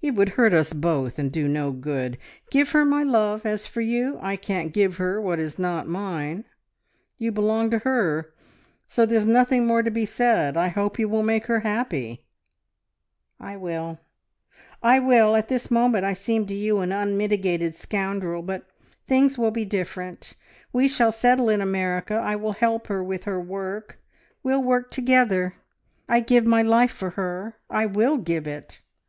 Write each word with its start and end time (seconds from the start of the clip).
"It 0.00 0.16
would 0.16 0.30
hurt 0.30 0.52
us 0.52 0.72
both, 0.72 1.20
and 1.20 1.30
do 1.30 1.46
no 1.46 1.70
good. 1.70 2.18
Give 2.50 2.72
her 2.72 2.84
my 2.84 3.04
love. 3.04 3.46
As 3.46 3.68
for 3.68 3.80
you 3.80 4.18
I 4.20 4.34
can't 4.34 4.72
give 4.72 4.96
her 4.96 5.20
what 5.20 5.38
is 5.38 5.56
not 5.56 5.86
mine.... 5.86 6.44
You 7.16 7.30
belong 7.30 7.70
to 7.70 7.78
her, 7.78 8.34
so 8.88 9.06
there's 9.06 9.24
nothing 9.24 9.64
more 9.64 9.84
to 9.84 9.88
be 9.92 10.04
said.... 10.04 10.56
I 10.56 10.66
hope 10.66 10.98
you 10.98 11.08
will 11.08 11.22
make 11.22 11.46
her 11.46 11.60
happy." 11.60 12.24
"I 13.38 13.56
will 13.56 14.00
I 14.82 14.98
will! 14.98 15.36
At 15.36 15.46
this 15.46 15.70
moment 15.70 16.04
I 16.04 16.12
seem 16.12 16.44
to 16.46 16.54
you 16.54 16.80
an 16.80 16.90
unmitigated 16.90 17.76
scoundrel, 17.76 18.42
but 18.42 18.66
things 19.06 19.38
will 19.38 19.52
be 19.52 19.64
different.... 19.64 20.34
We 20.72 20.88
shall 20.88 21.12
settle 21.12 21.48
in 21.48 21.60
America. 21.60 22.14
I 22.16 22.34
will 22.34 22.54
help 22.54 22.88
her 22.88 23.00
with 23.04 23.22
her 23.26 23.40
work. 23.40 24.00
We'll 24.42 24.60
work 24.60 24.90
together. 24.90 25.54
I'd 26.08 26.26
give 26.26 26.44
my 26.46 26.62
life 26.62 26.90
for 26.90 27.10
her... 27.10 27.54
I 27.70 27.86
will 27.86 28.16
give 28.16 28.48
it! 28.48 28.80